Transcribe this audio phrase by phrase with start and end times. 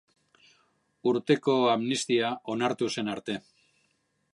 [1.11, 3.41] Urteko amnistia onartu zen arte.